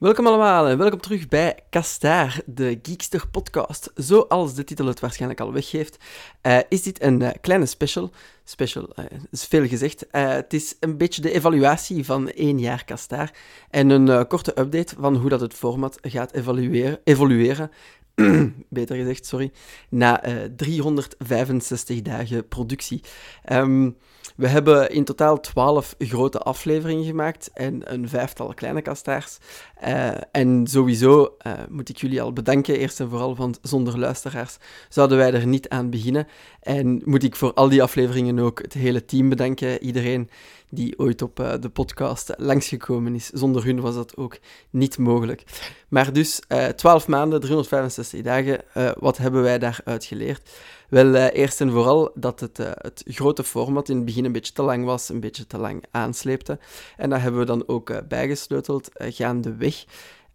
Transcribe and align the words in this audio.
Welkom 0.00 0.26
allemaal 0.26 0.68
en 0.68 0.78
welkom 0.78 1.00
terug 1.00 1.28
bij 1.28 1.58
Kastaar, 1.70 2.40
de 2.46 2.78
Geekster 2.82 3.28
podcast. 3.30 3.90
Zoals 3.94 4.54
de 4.54 4.64
titel 4.64 4.86
het 4.86 5.00
waarschijnlijk 5.00 5.40
al 5.40 5.52
weggeeft, 5.52 5.96
uh, 6.42 6.58
is 6.68 6.82
dit 6.82 7.02
een 7.02 7.20
uh, 7.20 7.28
kleine 7.40 7.66
special. 7.66 8.10
Special 8.50 8.88
uh, 8.98 9.04
is 9.30 9.44
veel 9.44 9.66
gezegd. 9.66 10.06
het 10.10 10.52
is 10.52 10.76
een 10.80 10.96
beetje 10.96 11.22
de 11.22 11.32
evaluatie 11.32 12.04
van 12.04 12.30
één 12.30 12.58
jaar 12.58 12.84
Kastaar 12.84 13.34
en 13.70 13.90
een 13.90 14.26
korte 14.26 14.60
update 14.60 14.94
van 14.98 15.16
hoe 15.16 15.28
dat 15.28 15.40
het 15.40 15.54
format 15.54 15.98
gaat 16.00 16.32
evalueren, 16.32 17.00
evolueren. 17.04 17.70
Beter 18.68 18.96
gezegd, 18.96 19.26
sorry. 19.26 19.52
Na 19.88 20.22
365 20.56 22.02
dagen 22.02 22.48
productie. 22.48 23.00
Um, 23.52 23.96
we 24.36 24.48
hebben 24.48 24.90
in 24.90 25.04
totaal 25.04 25.40
twaalf 25.40 25.94
grote 25.98 26.38
afleveringen 26.38 27.04
gemaakt 27.04 27.50
en 27.54 27.92
een 27.92 28.08
vijftal 28.08 28.54
kleine 28.54 28.82
kastaars. 28.82 29.38
En 30.30 30.66
sowieso 30.66 31.36
moet 31.68 31.88
ik 31.88 31.96
jullie 31.96 32.22
al 32.22 32.32
bedanken, 32.32 32.78
eerst 32.78 33.00
en 33.00 33.08
vooral, 33.08 33.36
want 33.36 33.58
zonder 33.62 33.98
luisteraars 33.98 34.56
zouden 34.88 35.18
wij 35.18 35.32
er 35.32 35.46
niet 35.46 35.68
aan 35.68 35.90
beginnen. 35.90 36.26
En 36.60 37.02
moet 37.04 37.22
ik 37.22 37.36
voor 37.36 37.54
al 37.54 37.68
die 37.68 37.82
afleveringen 37.82 38.34
ook 38.40 38.62
het 38.62 38.72
hele 38.72 39.04
team 39.04 39.28
bedanken, 39.28 39.82
iedereen 39.82 40.30
die 40.68 40.98
ooit 40.98 41.22
op 41.22 41.40
uh, 41.40 41.52
de 41.60 41.68
podcast 41.68 42.32
langsgekomen 42.36 43.14
is. 43.14 43.26
Zonder 43.26 43.64
hun 43.64 43.80
was 43.80 43.94
dat 43.94 44.16
ook 44.16 44.38
niet 44.70 44.98
mogelijk. 44.98 45.44
Maar 45.88 46.12
dus 46.12 46.40
12 46.76 47.08
maanden, 47.08 47.40
365 47.40 48.22
dagen, 48.22 48.60
wat 48.98 49.16
hebben 49.16 49.42
wij 49.42 49.58
daaruit 49.58 50.04
geleerd? 50.04 50.50
Wel, 50.90 51.14
uh, 51.14 51.26
eerst 51.32 51.60
en 51.60 51.70
vooral 51.70 52.10
dat 52.14 52.40
het, 52.40 52.58
uh, 52.58 52.70
het 52.74 53.02
grote 53.06 53.44
format 53.44 53.88
in 53.88 53.96
het 53.96 54.04
begin 54.04 54.24
een 54.24 54.32
beetje 54.32 54.52
te 54.52 54.62
lang 54.62 54.84
was, 54.84 55.08
een 55.08 55.20
beetje 55.20 55.46
te 55.46 55.58
lang 55.58 55.84
aansleepte. 55.90 56.58
En 56.96 57.10
dat 57.10 57.20
hebben 57.20 57.40
we 57.40 57.46
dan 57.46 57.68
ook 57.68 57.90
uh, 57.90 57.98
bijgesleuteld 58.08 58.88
gaandeweg. 58.94 59.84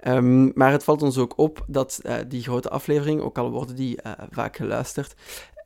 Um, 0.08 0.52
maar 0.56 0.72
het 0.72 0.84
valt 0.84 1.02
ons 1.02 1.18
ook 1.18 1.38
op 1.38 1.64
dat 1.68 2.02
die 2.28 2.44
grote 2.44 2.70
afleveringen, 2.70 3.24
ook 3.24 3.38
al 3.38 3.52
worden 3.52 3.76
die 3.76 4.00
vaak 4.32 4.56
geluisterd, 4.56 5.16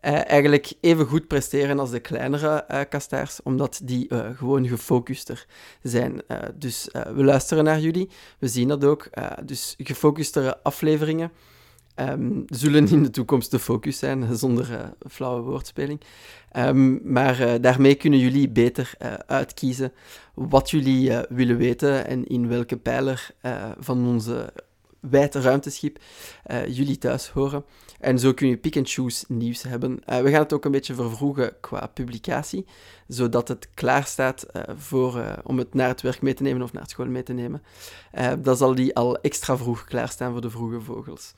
eigenlijk 0.02 0.74
even 0.82 1.06
goed 1.06 1.28
presteren 1.28 1.80
als 1.80 1.92
de 1.92 2.00
kleinere 2.00 2.66
uh, 2.72 2.82
kastaars, 2.90 3.40
omdat 3.44 3.82
die 3.84 4.06
uh, 4.10 4.30
gewoon 4.36 4.68
gefocuster 4.68 5.46
zijn. 5.84 6.22
Dus 6.56 6.88
we 6.92 7.24
luisteren 7.24 7.64
naar 7.64 7.80
jullie, 7.80 8.10
we 8.40 8.48
zien 8.48 8.68
dat 8.68 8.84
ook. 8.84 9.10
dus 9.46 9.76
gefocustere 9.78 10.64
afleveringen 10.64 11.32
um, 11.96 12.44
zullen 12.48 12.88
in 12.88 13.04
de 13.04 13.10
toekomst 13.10 13.52
de 13.52 13.60
focus 13.60 14.00
zijn, 14.00 14.36
zonder 14.38 14.94
flauwe 15.10 15.42
woordspeling. 15.42 16.02
Um, 16.58 17.00
maar 17.04 17.62
daarmee 17.62 17.96
kunnen 17.96 18.20
jullie 18.20 18.50
beter 18.50 18.92
uitkiezen 19.26 19.92
wat 20.34 20.70
jullie 20.70 21.12
willen 21.30 21.58
weten 21.58 22.08
en 22.08 22.28
in 22.28 22.48
welke 22.48 22.78
pijler 22.78 23.30
van 23.80 24.08
onze 24.08 24.54
wijd 25.00 25.36
ruimteschip 25.36 26.00
jullie 26.68 26.98
thuis 26.98 27.30
horen. 27.30 27.66
En 28.00 28.20
zo 28.20 28.34
kun 28.34 28.48
je 28.48 28.58
pick-and-choose 28.58 29.26
nieuws 29.28 29.62
hebben. 29.64 30.00
we 30.06 30.30
gaan 30.30 30.42
het 30.42 30.54
ook 30.54 30.66
een 30.66 30.72
beetje 30.72 30.94
vervroegen 30.94 31.54
qua 31.60 31.88
publicatie, 31.88 32.66
zodat 33.08 33.48
het 33.48 33.70
klaar 33.74 34.06
staat 34.06 34.46
voor, 34.78 35.42
om 35.44 35.58
het 35.58 35.74
naar 35.74 35.88
het 35.88 36.02
werk 36.02 36.22
mee 36.22 36.34
te 36.34 36.44
nemen 36.44 36.62
of 36.62 36.74
naar 36.74 36.90
school 36.90 37.06
mee 37.06 37.24
te 37.24 37.34
nemen. 37.34 37.64
dan 38.40 38.58
zal 38.58 38.76
die 38.76 38.96
al 38.96 39.22
extra 39.22 39.58
vroeg 39.58 39.84
klaarstaan 39.84 40.32
voor 40.32 40.42
de 40.42 40.50
vroege 40.50 40.82
vogels. 40.82 41.34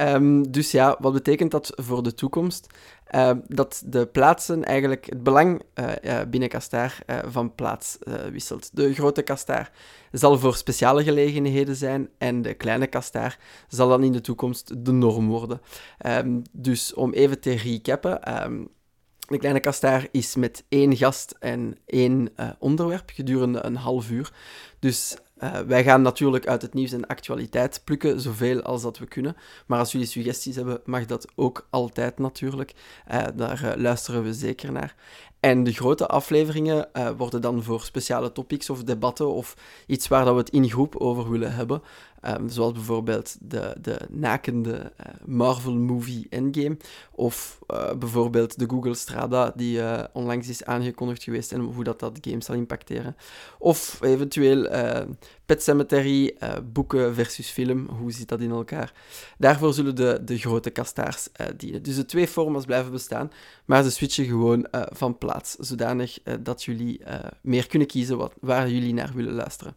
Um, 0.00 0.50
dus 0.50 0.70
ja, 0.70 0.96
wat 1.00 1.12
betekent 1.12 1.50
dat 1.50 1.72
voor 1.74 2.02
de 2.02 2.14
toekomst? 2.14 2.66
Uh, 3.14 3.30
dat 3.46 3.82
de 3.86 4.06
plaatsen 4.06 4.64
eigenlijk 4.64 5.06
het 5.06 5.22
belang 5.22 5.62
uh, 5.74 6.20
binnen 6.30 6.48
Kastaar 6.48 6.98
uh, 7.06 7.18
van 7.26 7.54
plaats 7.54 7.98
wisselt. 8.32 8.70
De 8.72 8.94
grote 8.94 9.22
Kastaar 9.22 9.72
zal 10.12 10.38
voor 10.38 10.54
speciale 10.54 11.02
gelegenheden 11.02 11.76
zijn 11.76 12.08
en 12.18 12.42
de 12.42 12.54
kleine 12.54 12.86
Kastaar 12.86 13.38
zal 13.68 13.88
dan 13.88 14.02
in 14.02 14.12
de 14.12 14.20
toekomst 14.20 14.84
de 14.84 14.92
norm 14.92 15.28
worden. 15.28 15.60
Um, 16.06 16.42
dus 16.52 16.94
om 16.94 17.12
even 17.12 17.40
te 17.40 17.56
recappen. 17.56 18.20
De 19.28 19.38
kleine 19.38 19.60
kastaar 19.60 20.08
is 20.10 20.36
met 20.36 20.64
één 20.68 20.96
gast 20.96 21.34
en 21.38 21.76
één 21.86 22.28
onderwerp 22.58 23.10
gedurende 23.14 23.64
een 23.64 23.76
half 23.76 24.10
uur. 24.10 24.32
Dus 24.78 25.16
uh, 25.40 25.58
wij 25.58 25.84
gaan 25.84 26.02
natuurlijk 26.02 26.46
uit 26.46 26.62
het 26.62 26.74
nieuws 26.74 26.92
en 26.92 27.06
actualiteit 27.06 27.80
plukken, 27.84 28.20
zoveel 28.20 28.62
als 28.62 28.82
dat 28.82 28.98
we 28.98 29.06
kunnen. 29.06 29.36
Maar 29.66 29.78
als 29.78 29.92
jullie 29.92 30.06
suggesties 30.06 30.56
hebben, 30.56 30.80
mag 30.84 31.06
dat 31.06 31.26
ook 31.34 31.66
altijd 31.70 32.18
natuurlijk. 32.18 32.74
Uh, 33.12 33.24
daar 33.34 33.64
uh, 33.64 33.72
luisteren 33.76 34.22
we 34.22 34.34
zeker 34.34 34.72
naar. 34.72 34.94
En 35.40 35.64
de 35.64 35.72
grote 35.72 36.06
afleveringen 36.06 36.88
worden 37.16 37.40
dan 37.40 37.62
voor 37.62 37.80
speciale 37.80 38.32
topics 38.32 38.70
of 38.70 38.84
debatten 38.84 39.28
of 39.28 39.56
iets 39.86 40.08
waar 40.08 40.24
dat 40.24 40.34
we 40.34 40.40
het 40.40 40.50
in 40.50 40.70
groep 40.70 40.96
over 40.96 41.30
willen 41.30 41.54
hebben. 41.54 41.82
Um, 42.22 42.48
zoals 42.48 42.72
bijvoorbeeld 42.72 43.36
de, 43.40 43.76
de 43.80 44.00
nakende 44.10 44.92
uh, 45.00 45.06
Marvel-movie 45.24 46.26
Endgame. 46.30 46.76
Of 47.10 47.58
bijvoorbeeld 47.98 48.58
de 48.58 48.68
Google 48.68 48.94
Strada, 48.94 49.52
die 49.56 49.80
onlangs 50.12 50.48
is 50.48 50.64
aangekondigd 50.64 51.22
geweest 51.22 51.52
en 51.52 51.60
hoe 51.60 51.84
dat, 51.84 52.00
dat 52.00 52.18
game 52.20 52.42
zal 52.42 52.54
impacteren. 52.54 53.16
Of 53.58 53.98
eventueel 54.00 54.68
Pet 55.46 55.62
Cemetery, 55.62 56.36
boeken 56.72 57.14
versus 57.14 57.50
film. 57.50 57.88
Hoe 57.88 58.12
zit 58.12 58.28
dat 58.28 58.40
in 58.40 58.50
elkaar? 58.50 58.92
Daarvoor 59.38 59.72
zullen 59.72 59.96
de, 59.96 60.20
de 60.24 60.38
grote 60.38 60.70
kastaars 60.70 61.28
dienen. 61.56 61.82
Dus 61.82 61.96
de 61.96 62.04
twee 62.04 62.28
formats 62.28 62.66
blijven 62.66 62.92
bestaan, 62.92 63.30
maar 63.64 63.82
ze 63.82 63.90
switchen 63.90 64.24
gewoon 64.24 64.66
van 64.72 65.18
plaats. 65.18 65.54
Zodanig 65.54 66.18
dat 66.40 66.64
jullie 66.64 67.00
meer 67.42 67.66
kunnen 67.66 67.88
kiezen 67.88 68.16
wat, 68.16 68.34
waar 68.40 68.70
jullie 68.70 68.94
naar 68.94 69.12
willen 69.14 69.34
luisteren. 69.34 69.76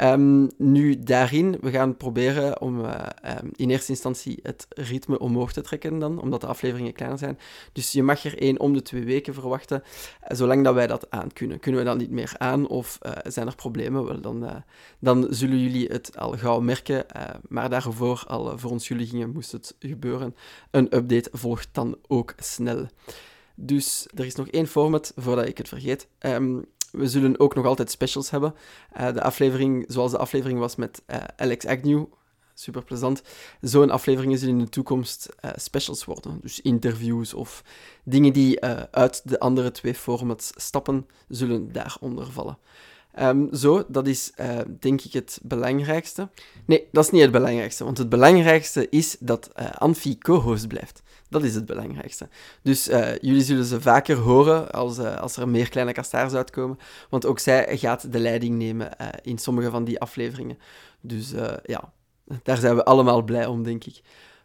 Um, 0.00 0.48
nu 0.56 0.98
daarin, 0.98 1.58
we 1.60 1.70
gaan 1.70 1.96
proberen 1.96 2.60
om 2.60 2.78
um, 2.78 3.50
in 3.56 3.70
eerste 3.70 3.90
instantie 3.90 4.38
het 4.42 4.66
ritme 4.68 5.18
omhoog 5.18 5.52
te 5.52 5.60
trekken 5.60 5.98
dan, 5.98 6.20
omdat 6.20 6.40
de 6.40 6.46
afleveringen 6.46 6.92
kleiner 6.92 7.18
zijn. 7.18 7.38
Dus 7.72 7.92
je 7.92 8.02
mag 8.02 8.24
er 8.24 8.38
één 8.38 8.60
om 8.60 8.72
de 8.72 8.82
twee 8.82 9.04
weken 9.04 9.34
verwachten, 9.34 9.82
zolang 10.28 10.64
dat 10.64 10.74
wij 10.74 10.86
dat 10.86 11.10
aan 11.10 11.32
kunnen. 11.32 11.60
Kunnen 11.60 11.80
we 11.80 11.86
dat 11.86 11.98
niet 11.98 12.10
meer 12.10 12.32
aan 12.38 12.68
of 12.68 12.98
zijn 13.22 13.46
er 13.46 13.54
problemen? 13.54 14.04
Wel, 14.04 14.20
dan, 14.20 14.64
dan 14.98 15.26
zullen 15.30 15.58
jullie 15.58 15.86
het 15.86 16.16
al 16.18 16.32
gauw 16.32 16.60
merken, 16.60 17.06
maar 17.48 17.70
daarvoor, 17.70 18.24
al 18.26 18.58
voor 18.58 18.70
ons 18.70 18.88
jullie 18.88 19.06
gingen, 19.06 19.32
moest 19.32 19.52
het 19.52 19.74
gebeuren. 19.78 20.34
Een 20.70 20.96
update 20.96 21.28
volgt 21.32 21.68
dan 21.72 21.96
ook 22.06 22.34
snel. 22.36 22.86
Dus 23.54 24.06
er 24.14 24.26
is 24.26 24.34
nog 24.34 24.48
één 24.48 24.66
format 24.66 25.12
voordat 25.16 25.46
ik 25.46 25.58
het 25.58 25.68
vergeet. 25.68 26.08
Um, 26.20 26.64
we 26.90 27.08
zullen 27.08 27.40
ook 27.40 27.54
nog 27.54 27.66
altijd 27.66 27.90
specials 27.90 28.30
hebben. 28.30 28.54
Uh, 29.00 29.12
de 29.12 29.22
aflevering, 29.22 29.84
zoals 29.88 30.10
de 30.10 30.18
aflevering 30.18 30.58
was 30.58 30.76
met 30.76 31.02
Alex 31.36 31.66
Agnew, 31.66 32.04
super 32.54 32.84
plezant. 32.84 33.22
Zo'n 33.60 33.90
afleveringen 33.90 34.38
zullen 34.38 34.58
in 34.58 34.64
de 34.64 34.70
toekomst 34.70 35.28
specials 35.54 36.04
worden. 36.04 36.38
Dus 36.40 36.60
interviews 36.60 37.34
of 37.34 37.64
dingen 38.04 38.32
die 38.32 38.60
uit 38.90 39.28
de 39.28 39.38
andere 39.38 39.70
twee 39.70 39.94
formats 39.94 40.52
stappen, 40.54 41.06
zullen 41.28 41.72
daaronder 41.72 42.32
vallen. 42.32 42.58
Um, 43.18 43.54
zo, 43.54 43.84
dat 43.88 44.06
is 44.06 44.32
uh, 44.40 44.58
denk 44.80 45.00
ik 45.00 45.12
het 45.12 45.40
belangrijkste. 45.42 46.28
Nee, 46.66 46.88
dat 46.92 47.04
is 47.04 47.10
niet 47.10 47.22
het 47.22 47.30
belangrijkste, 47.30 47.84
want 47.84 47.98
het 47.98 48.08
belangrijkste 48.08 48.88
is 48.88 49.16
dat 49.20 49.50
uh, 49.60 49.70
Anfi 49.70 50.18
co-host 50.18 50.68
blijft. 50.68 51.02
Dat 51.28 51.42
is 51.42 51.54
het 51.54 51.66
belangrijkste. 51.66 52.28
Dus 52.62 52.88
uh, 52.88 53.18
jullie 53.18 53.42
zullen 53.42 53.64
ze 53.64 53.80
vaker 53.80 54.16
horen 54.16 54.70
als, 54.70 54.98
als 54.98 55.36
er 55.36 55.48
meer 55.48 55.68
kleine 55.68 55.92
kastaars 55.92 56.32
uitkomen, 56.32 56.78
want 57.08 57.26
ook 57.26 57.38
zij 57.38 57.78
gaat 57.78 58.12
de 58.12 58.18
leiding 58.18 58.56
nemen 58.56 58.90
in 59.22 59.38
sommige 59.38 59.70
van 59.70 59.84
die 59.84 60.00
afleveringen. 60.00 60.58
Dus 61.00 61.32
ja, 61.64 61.92
daar 62.42 62.56
zijn 62.56 62.76
we 62.76 62.84
allemaal 62.84 63.22
blij 63.22 63.46
om, 63.46 63.62
denk 63.62 63.84
ik. 63.84 64.00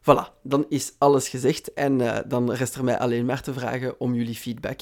Voilà, 0.10 0.30
dan 0.44 0.66
is 0.70 0.94
alles 0.98 1.30
gezegd 1.30 1.74
en 1.74 2.00
uh, 2.00 2.18
dan 2.28 2.52
rest 2.52 2.76
er 2.76 2.84
mij 2.84 2.98
alleen 2.98 3.26
maar 3.26 3.42
te 3.42 3.54
vragen 3.54 4.00
om 4.00 4.16
jullie 4.16 4.36
feedback. 4.36 4.82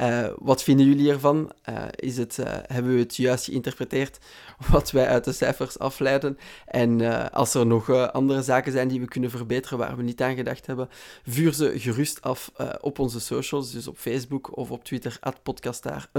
Uh, 0.00 0.28
wat 0.36 0.62
vinden 0.62 0.86
jullie 0.86 1.10
ervan? 1.10 1.52
Uh, 1.68 1.84
is 1.90 2.16
het, 2.16 2.38
hebben 2.66 2.94
we 2.94 2.98
het 2.98 3.16
juist 3.16 3.44
geïnterpreteerd 3.44 4.18
wat 4.70 4.90
wij 4.90 5.06
uit 5.06 5.24
de 5.24 5.32
cijfers 5.32 5.78
afleiden? 5.78 6.38
En 6.66 7.30
als 7.32 7.54
er 7.54 7.66
nog 7.66 7.90
andere 8.12 8.42
zaken 8.42 8.72
zijn 8.72 8.88
die 8.88 9.00
we 9.00 9.08
kunnen 9.08 9.30
verbeteren 9.30 9.78
waar 9.78 9.96
we 9.96 10.02
niet 10.02 10.22
aan 10.22 10.34
gedacht 10.34 10.66
hebben, 10.66 10.88
vuur 11.26 11.52
ze 11.52 11.72
gerust 11.74 12.22
af 12.22 12.52
op 12.80 12.98
onze 12.98 13.20
socials, 13.20 13.72
dus 13.72 13.88
op 13.88 13.98
Facebook 13.98 14.56
of 14.56 14.70
op 14.70 14.84
Twitter, 14.84 15.18
podcastaar 15.42 16.10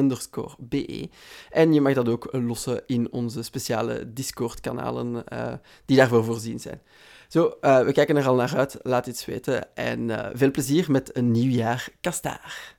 be. 0.59 1.09
En 1.49 1.73
je 1.73 1.81
mag 1.81 1.93
dat 1.93 2.09
ook 2.09 2.29
lossen 2.31 2.83
in 2.87 3.11
onze 3.11 3.43
speciale 3.43 4.13
Discord-kanalen 4.13 5.23
die 5.85 5.97
daarvoor 5.97 6.23
voorzien 6.23 6.59
zijn. 6.59 6.81
Zo, 7.33 7.57
uh, 7.61 7.79
we 7.85 7.91
kijken 7.91 8.17
er 8.17 8.27
al 8.27 8.35
naar 8.35 8.55
uit. 8.55 8.77
Laat 8.81 9.07
iets 9.07 9.25
weten. 9.25 9.75
En 9.75 9.99
uh, 9.99 10.27
veel 10.33 10.51
plezier 10.51 10.91
met 10.91 11.17
een 11.17 11.31
nieuw 11.31 11.51
jaar 11.51 11.87
Kastaar. 12.01 12.72